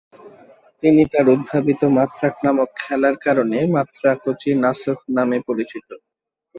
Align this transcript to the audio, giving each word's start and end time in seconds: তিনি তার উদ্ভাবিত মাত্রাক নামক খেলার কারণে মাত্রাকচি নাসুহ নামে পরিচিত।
তিনি 0.83 1.01
তার 1.11 1.25
উদ্ভাবিত 1.29 1.81
মাত্রাক 1.97 2.35
নামক 2.45 2.69
খেলার 2.79 3.15
কারণে 3.25 3.57
মাত্রাকচি 3.75 4.49
নাসুহ 4.63 4.97
নামে 5.17 5.37
পরিচিত। 5.47 5.87